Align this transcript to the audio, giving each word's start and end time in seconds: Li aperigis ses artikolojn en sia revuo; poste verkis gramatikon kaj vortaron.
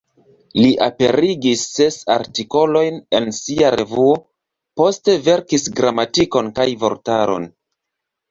Li 0.59 0.69
aperigis 0.85 1.65
ses 1.79 1.97
artikolojn 2.13 2.97
en 3.19 3.29
sia 3.41 3.69
revuo; 3.77 4.15
poste 4.81 5.17
verkis 5.29 5.69
gramatikon 5.81 6.51
kaj 6.61 6.67
vortaron. 6.85 7.47